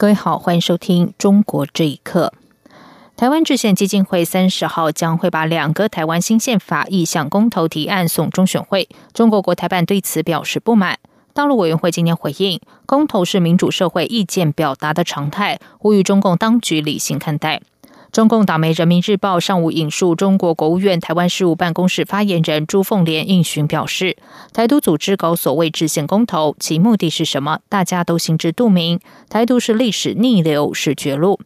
[0.00, 2.32] 各位好，欢迎收听《中国这一刻》。
[3.16, 8.88] 台湾制宪基金会三十号将会把两个台湾新宪法意向公投提案送中选会。
[9.12, 11.00] 中国国台办对此表示不满。
[11.34, 17.60] 大陆委员会今天回应，公投是民主社会意见表达的常态，呼吁中共当局理性看待。
[18.10, 24.16] 中共党媒《人民日报》上午引述中国国务院台湾事务办公室发言人朱凤莲应询表示，
[24.52, 27.60] 台独组织搞所谓制宪公投，其目的是什么？
[27.68, 28.98] 大家都心知肚明。
[29.28, 31.38] 台独是历史逆流，是绝路。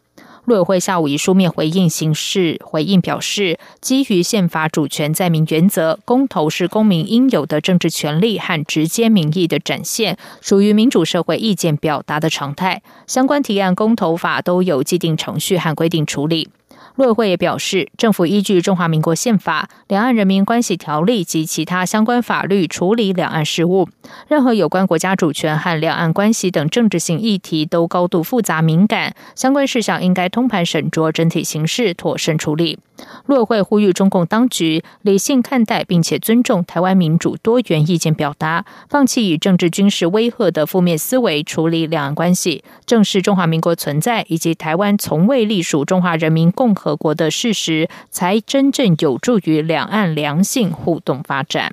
[0.44, 12.82] 陆委会下午以书面回应形式回应表示，基于宪法主权在民原则，公投是公民应有的政治权利和直接民意的展现，属于民主社会意见表达的常态。
[13.06, 16.48] 相关提案公投法都有既定程序和规定处理。
[16.96, 23.88] 陆委会也表示，政府依据《中华民国宪法》《两岸人民关系条例》及其他相关法律处理两岸事务。
[24.28, 32.78] 任何有关国家主权和两岸关系等政治性议题都高度复杂敏感，相关事项应该通盘审酌整体形势，妥善处理。
[33.26, 51.72] 陆委会呼吁中共当局理性看待，并且尊重台湾民主多元意见表达，放弃以政治军事威吓的负面思维处理两岸关系，正视中华民国存在以及台湾从未隶属中华人民共和国的事实，才真正有助于两岸良性互动发展。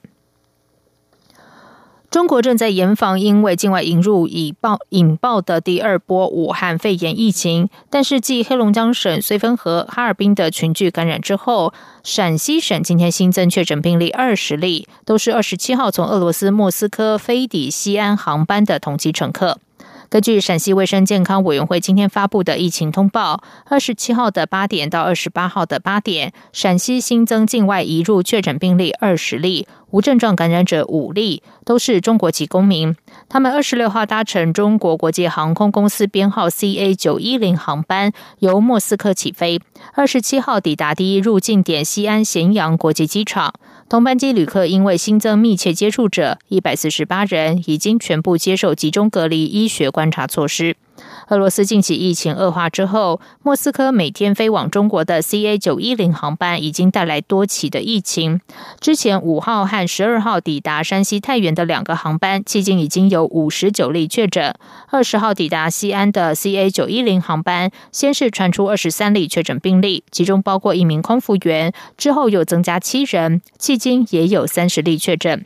[2.12, 11.74] 中国正在严防因为境外引入引爆引爆的第二波武汉肺炎疫情，但是继黑龙江省绥芬河、哈尔滨的群聚感染之后，
[12.04, 19.60] 陕西省今天新增确诊病例二十例，都是二十七号从俄罗斯莫斯科飞抵西安航班的同机乘客。
[20.10, 29.68] 根据陕西卫生健康委员会今天发布的疫情通报，二十七号的八点到二十八号的八点，陕西新增境外移入确诊病例二十例。
[29.92, 32.96] 无症状感染者五例，都是中国籍公民。
[33.28, 39.60] 他们二十六号搭乘中国国际航空公司编号 CA 九一零航班，由莫斯科起飞。
[39.94, 43.54] 二十七号抵达第一入境点西安咸阳国际机场。
[43.90, 50.78] 同班机旅客因为新增密切接触者一百四十八人，已经全部接受集中隔离医学观察措施。
[51.30, 58.42] 俄罗斯近期疫情恶化之后，莫斯科每天飞往中国的 CA 九一零航班已经带来多起的疫情。
[58.80, 64.54] 之前五号和十二号抵达山西太原的两个航班，迄今已经有五十九例确诊。
[64.90, 75.46] 二十号抵达西安的 CA 九一零航班，先是传出二十三例确诊病例，其中包括一名空服员，之后又增加七人，迄今也有三十例确诊。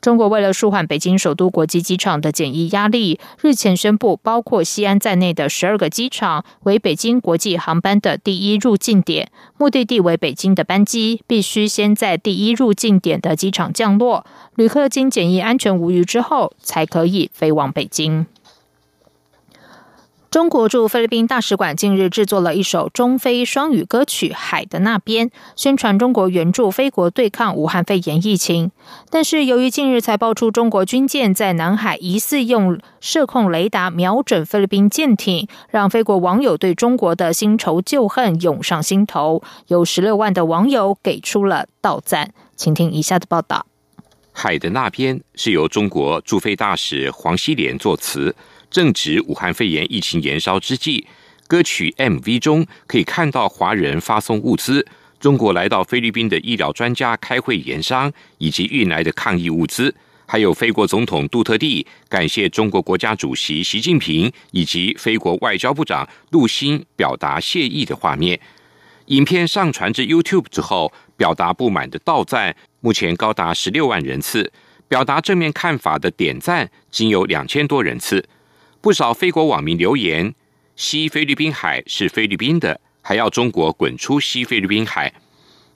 [0.00, 14.24] 中国为了舒缓北京首都国际机场的检疫压力，日前宣布，包括西安在内的十二个机场为北京国际航班的第一入境点，目的地为北京的班机必须先在第一入境点的机场降落，
[14.54, 18.24] 旅客经检疫安全无虞之后，才可以飞往北京。
[20.30, 28.70] 中国驻菲律宾大使馆近日制作了一首中菲双语歌曲《海的那边》，宣传中国援助菲国对抗武汉肺炎疫情。
[29.10, 42.32] 但是，由于近日才爆出中国军舰在南海疑似用射控雷达瞄准菲律宾舰艇，让菲国网友对中国的新仇旧恨涌上心头，有十六万的网友给出了倒赞。
[42.54, 43.66] 请听以下的报道：
[44.30, 48.36] 《海的那边》是由中国驻菲大使黄希莲作词。
[48.70, 51.04] 正值武汉肺炎疫情延烧之际，
[51.48, 54.86] 歌曲 MV 中可以看到华人发送物资，
[55.18, 59.92] 中国来到菲律宾的医疗专家开会研商，以及运来的抗疫物资，
[60.24, 68.38] 还有菲国总统杜特地感谢中国国家主席习近平以及菲国外交部长陆欣表达谢意的画面。
[69.06, 74.52] 影片上传至 YouTube 之后，表达不满的道赞目前高达十六万人次，
[74.86, 78.24] 表达正面看法的点赞仅有两千多人次。
[78.82, 80.34] 不少菲国网民留言
[80.74, 85.12] ：“西菲律宾海是菲律宾的，还要中国滚出西菲律宾海。”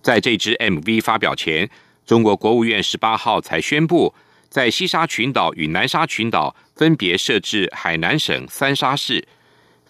[0.01, 1.69] 在这支 MV 发表前，
[2.07, 4.15] 中国国务院十八号才宣布，
[4.49, 9.27] 在西沙群岛与南沙群岛分别设置海南省三沙市。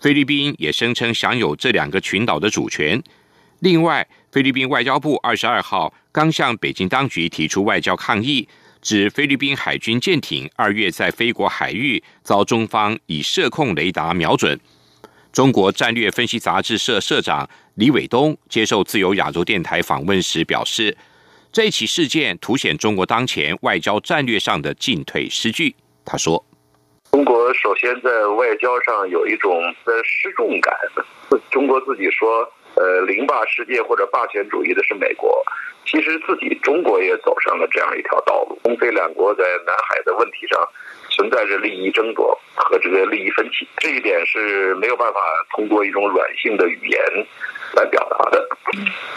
[0.00, 3.00] 菲律宾也声称享有这两个群岛的主权。
[3.60, 8.48] 另外，菲律宾外交部二十二号刚向北京当局提出外交抗议。
[8.84, 14.60] 指菲律宾海军舰艇二月在菲国海域遭中方以射控雷达瞄准。
[15.32, 20.94] 中国战略分析杂志社社长李伟东接受自由亚洲电台访问时表示，
[21.50, 25.74] 这起事件凸显中国当前外交战略上的进退失据。
[26.04, 26.44] 他说
[27.12, 30.74] ：“中国首先在外交上有一种的失重感，
[31.50, 35.42] 中国自己说。”呃，凌霸世界或者霸权主义的是美国，
[35.86, 38.58] 其实自己中国也走上了这样一条道路。
[38.64, 40.60] 中非两国在南海的问题上
[41.10, 45.20] 存在着利益争夺和这个利益分歧，这一点是没有办法
[45.54, 47.00] 通过一种软性的语言
[47.74, 48.48] 来表达的，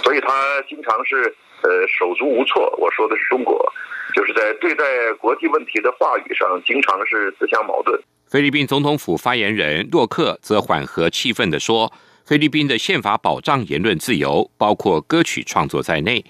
[0.04, 2.72] 所以他经常是呃手足无措。
[2.78, 3.74] 我说的是中国，
[4.14, 4.84] 就是在对待
[5.14, 8.00] 国际问题的话语上，经常是自相矛盾。
[8.30, 11.92] 菲律宾总统府发言人洛克则缓和气氛的说。
[12.28, 16.22] 菲律宾的宪法保障言论自由，包括歌曲创作在内。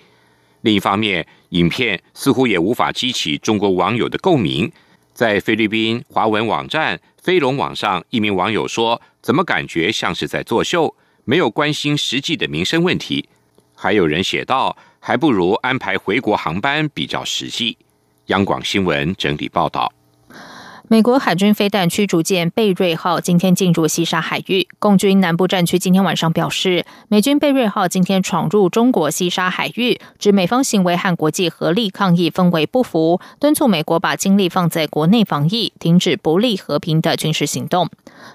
[0.62, 4.72] 另一方面，影片似乎也无法激起中国网友的共鸣。
[5.12, 10.96] 在菲律宾华文网站飞龙网上，一名网友说：“怎么感觉像是在作秀？
[11.24, 13.28] 没有关心实际的民生问题。”
[13.74, 17.76] 还有人写道：“还不如安排回国航班比较实际。”
[18.28, 19.92] 央广新闻整理报道。
[20.90, 24.70] 美国海军飞弹驱逐舰贝瑞号今天进入西沙海域。
[24.80, 37.90] 共军南部战区今天晚上表示，美军贝瑞号今天闯入中国西沙海域，指美方行为和国际合力抗议氛围不符，敦促美国把精力放在国内防疫，停止不利和平的军事行动。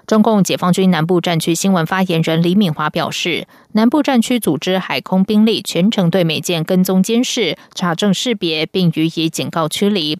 [0.05, 10.19] 中共解放军南部战区新闻发言人李敏华表示，南部战区组织海空兵力全程对美舰跟踪监视、查证识别，并予以警告驱离。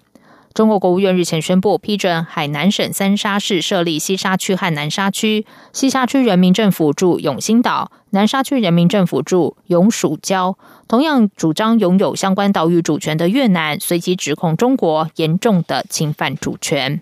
[0.54, 5.48] 中国国务院日前宣布批准海南省三沙市设立西沙区和南沙区。
[5.72, 10.56] 西沙区人民政府驻永兴岛，南沙区人民政府驻永暑礁。
[10.88, 17.02] 同样主张拥有相关岛屿主权的越南，随即指控中国严重的侵犯主权。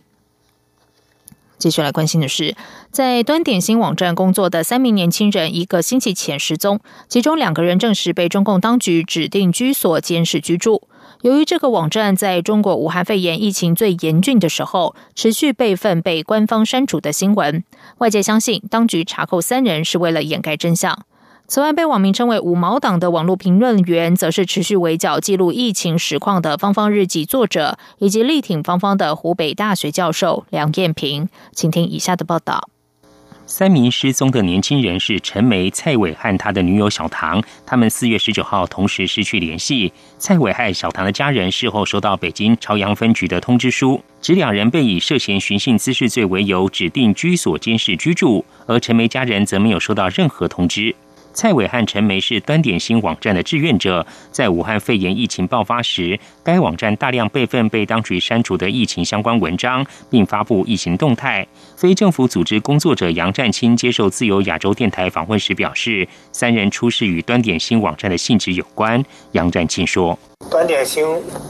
[1.57, 2.56] 接下来关心的是，
[2.89, 10.88] 在端点新网站工作的三名年轻人，一个星期前失踪，其中两个人证实被中共当局指定居所监视居住。
[11.21, 17.63] 由于这个网站在中国武汉肺炎疫情最严峻的时候持续备份被官方删除的新闻，
[18.00, 21.06] 外界相信当局查扣三人是为了掩盖真相。
[21.47, 31.27] 此外，被网民称为“五毛党”的网络评论员，则是持续围剿记录疫情实况的芳芳日记作者，以及力挺芳芳的湖北大学教授梁艳平。
[31.51, 32.69] 请听以下的报道。
[33.45, 37.43] 三名失踪的年轻人是陈梅、蔡伟和他的女友小唐。
[37.65, 39.91] 他们四月十九号同时失去联系。
[40.17, 50.95] 蔡伟和小唐的家人事后收到北京朝阳分局的通知书，指两人被以涉嫌寻衅滋事罪为由指定居所监视居住，而陈梅家人则没有收到任何通知。
[51.33, 61.48] 蔡伟和陈梅是端点新网站的志愿者，在武汉肺炎疫情爆发时，该网站大量备份被当局删除的疫情相关文章，并发布疫情动态。
[61.75, 69.04] 非政府组织工作者杨占清接受自由亚洲电台访问时表示，三人出事与端点新网站的性质有关。
[69.31, 70.18] 杨占清说
[70.51, 71.06] ：“端点新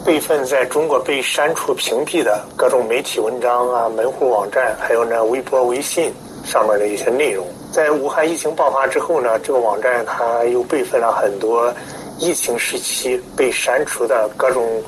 [0.06, 6.12] 备份在中国被删除屏蔽的各种媒体文章啊、门户网站，还有呢微博、微信
[6.46, 11.74] 上面的一些内容。”在武汉疫情爆发之后呢，这个网站它又备份了很多
[12.20, 14.84] 疫情时期被删除的各种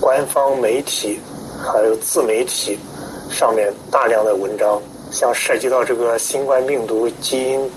[0.00, 1.20] 官方媒体
[1.62, 2.76] 还有自媒体
[3.30, 4.82] 上面大量的文章，
[5.12, 7.70] 像涉及到这个新冠病毒基因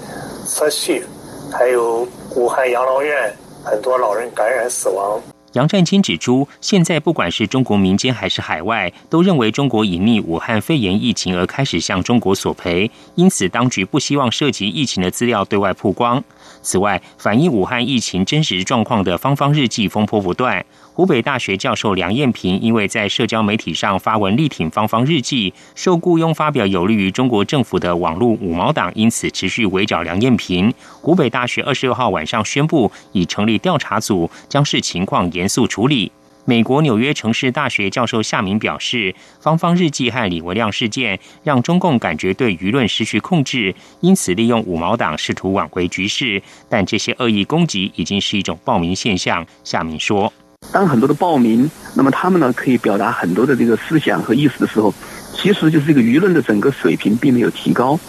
[0.48, 1.06] 测序，
[1.51, 3.31] 还有武汉养老院
[3.64, 5.21] 很多老人感染死亡。
[5.57, 16.23] 杨占清指出，现在不管是中国民间还是海外，都认为中国隐匿武汉肺炎疫情而开始向中国索赔，因此当局不希望涉及疫情的资料对外曝光。
[16.61, 20.64] 此外，反映武汉疫情真实状况的方方日记风波不断。
[20.97, 30.73] 湖北大学教授梁艳平因为在社交媒体上发文力挺芳芳日记，受雇佣发表有利于中国政府的网络五毛党，因此持续围剿梁艳平。
[30.99, 36.11] 湖北大学二十六号晚上宣布已成立调查组，将视情况严肃处理。
[36.45, 46.42] 美国纽约城市大学教授夏明表示，芳芳日记和李文亮事件让中共感觉对舆论失去控制，因此利用五毛党试图挽回局势。
[46.68, 49.45] 但这些恶意攻击已经是一种暴民现象。
[49.63, 50.33] 夏明说。
[50.71, 54.94] 当很多的报名，那么他们呢可以表达很多的这个思想和意思的时候，
[55.33, 58.00] 其实就是这个舆论的整个水平并没有提高。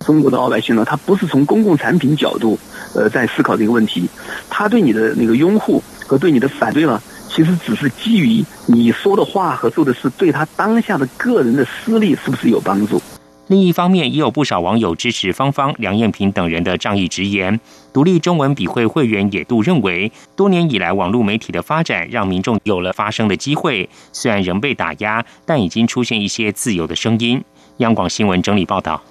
[0.00, 2.58] 中国的老百姓呢，他不是从公共产品角度，
[2.94, 4.08] 呃，在思考这个问题，
[4.48, 13.02] 他对你的那个拥护和对你的反对呢，其实只是基于你说的话和做的事对他当下的个人的私利是不是有帮助。
[13.48, 17.58] 另一方面，也有不少网友支持芳芳、梁艳萍等人的仗义直言。
[17.94, 27.42] 独立中文笔会会员野度认为，多年以来网络媒体的发展让民众有了发声的机会，虽然仍被打压，但已经出现一些自由的声音。
[27.78, 29.02] 央广新闻整理报道。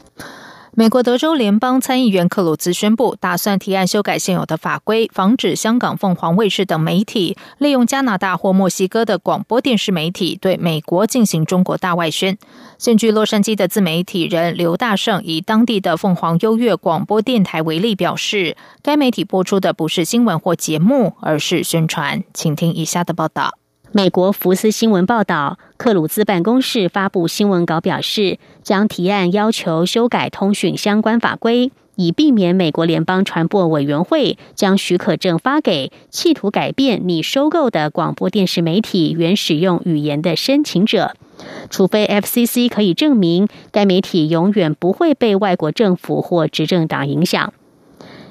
[0.79, 12.38] 美国德州联邦参议员克鲁兹宣布，打算提案修改现有的法规，防止香港凤凰卫视等媒体利用加拿大或墨西哥的广播电视媒体对美国进行中国大外宣。
[12.77, 22.24] 现居洛杉矶的自媒体人刘大胜以当地的凤凰优越广播电台为例，表示该媒体播出的不是新闻或节目，而是宣传。
[22.36, 23.57] 请听以下的报道。
[23.94, 41.15] 美国福斯新闻报道，克鲁兹办公室发布新闻稿表示，将提案要求修改通讯相关法规，以避免美国联邦传播委员会将许可证发给企图改变你收购的广播电视媒体原使用语言的申请者，
[41.70, 47.53] 除非 FCC 可以证明该媒体永远不会被外国政府或执政党影响。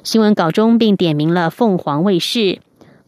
[0.05, 2.61] 新闻稿中并点名了凤凰卫视。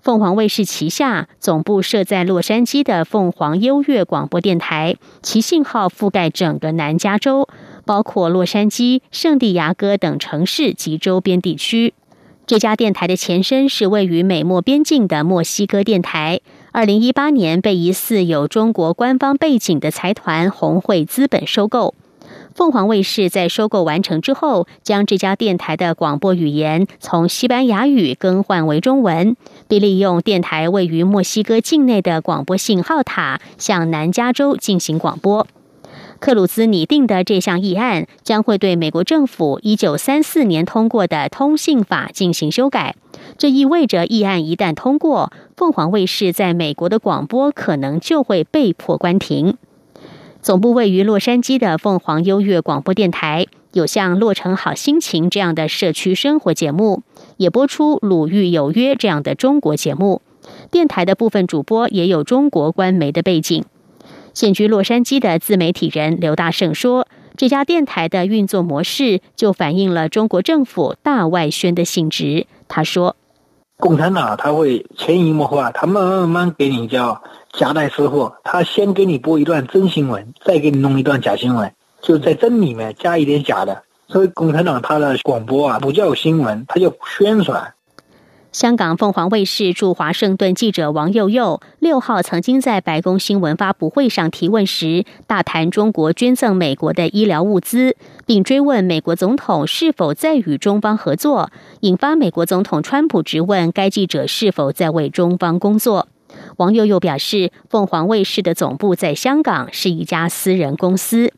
[0.09, 7.47] 凤凰卫视旗下总部设在洛杉矶的凤凰优越广播电台，其信号覆盖整个南加州，
[7.85, 11.93] 包括洛杉矶、圣地亚哥等城市及周边地区。
[12.47, 16.41] 这家电台的前身是位于美墨边境的墨西哥电台，
[16.73, 21.95] 二零一八年被疑似有中国官方背景的财团红会资本收购。
[22.59, 29.37] 凤凰卫视在收购完成之后，将这家电台的广播语言从西班牙语更换为中文，
[29.69, 35.47] 并利用电台位于墨西哥境内的广播信号塔向南加州进行广播。
[36.19, 42.97] 克鲁兹拟定的这项议案将会对美国政府一九三四年通过的通信法进行修改，
[43.37, 49.57] 这意味着议案一旦通过，凤凰卫视在美国的广播可能就会被迫关停。
[50.49, 57.02] 总部位于洛杉矶的凤凰优越广播电台，有像《洛城好心情》这样的社区生活节目，
[57.37, 60.23] 也播出《鲁豫有约》这样的中国节目。
[60.71, 63.62] 电台的部分主播也有中国官媒的背景。
[64.33, 73.18] 现居洛杉矶的自媒体人刘大胜说：“这家电台的运作模式就反映了中国政府大外宣的性质。”他说。
[73.78, 83.85] 共产党他会潜移默化，他慢慢慢给你叫夹带私货，他先给你播一段真新闻，再给你弄一段假新闻，就是在真里面加一点假的。
[84.08, 87.75] 所以共产党他的广播啊，不叫新闻，他叫宣传。
[88.52, 101.50] 香港凤凰卫视驻华盛顿记者王佑佑六号曾经在白宫新闻发布会上提问时，大谈中国捐赠美国的医疗物资，并追问美国总统是否在与中方合作，
[101.81, 106.09] 引发美国总统川普质问该记者是否在为中方工作。
[106.57, 111.35] 王佑佑表示，凤凰卫视的总部在香港，是一家私人公司。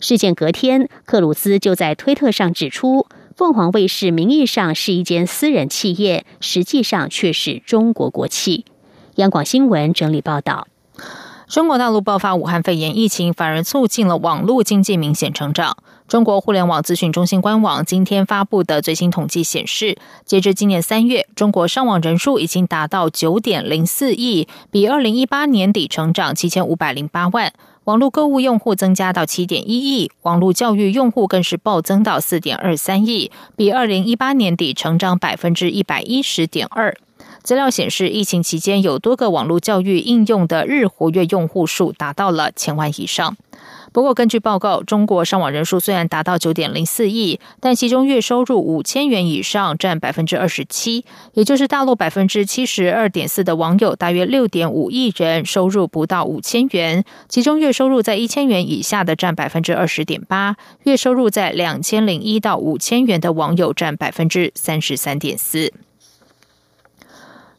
[0.00, 3.06] 事件隔天，克鲁兹就在推特上指出。
[3.36, 8.64] 凤凰卫视名义上是一间私人企业，实际上却是中国国企。
[9.16, 10.68] 央广新闻整理报道：
[11.46, 15.76] 中国大陆爆发武汉肺炎疫情，反而促进了网络经济明显成长。
[16.08, 27.52] 中国互联网资讯中心官网今天发布的最新统计显示，截至今年三月，中国上网人数已经达到九点零四亿，比二零一八年底成长七千五百零八万。
[27.86, 36.96] 网络购物用户增加到七点一亿，网络教育用户更是暴增到四点二三亿，比二零一八年底成长百分之一百一十点二。
[37.44, 43.36] 资料显示，疫情期间有多个网络教育应用的日活跃用户数达到了千万以上。
[43.96, 65.72] 不过，根据报告，中国上网人数虽然达到九点零四亿，但其中月收入五千元以上占百分之二十七，也就是大陆百分之七十二点四的网友，大约六点五亿人收入不到五千元，其中月收入在一千元以下的占百分之二十点八，月收入在两千零一到五千元的网友占百分之三十三点四。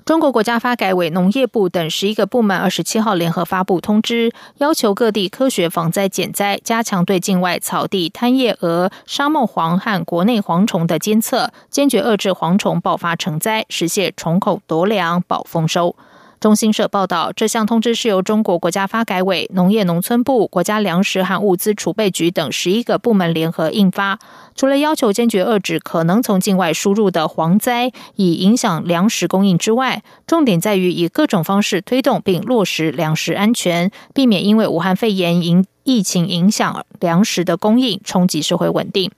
[0.08, 15.94] 中国国家发改委、农业部等十一个部门二十七号联合发布通知，要求各地科学防灾减灾，加强对境外草地贪叶蛾、沙漠蝗和国内蝗虫的监测，坚决遏制蝗虫爆发成灾，实现虫口夺粮、保丰收。
[16.40, 24.20] 中新社报道，这项通知是由中国国家发改委、农业农村部、国家粮食和物资储备局等十一个部门联合印发。
[24.56, 39.12] 除了要求坚决遏制可能从境外输入的蝗灾，以影响粮食供应之外，重点在于以各种方式推动并落实粮食安全，避免因为武汉肺炎影疫情影响粮食的供应，冲击社会稳定。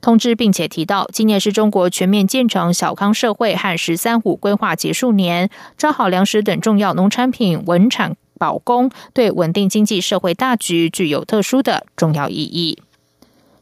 [0.00, 12.78] 通知并且提到，今年是中国全面建成小康社会和“十三五”规划结束年，抓好粮食等重要农产品稳产保供，对稳定经济社会大局具有特殊的重要意义。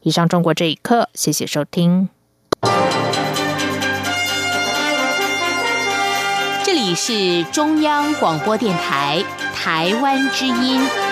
[0.01, 2.09] 以上，中国这一刻，谢谢收听。
[6.63, 9.23] 这里是中央广播电台
[9.55, 11.04] 台湾之音。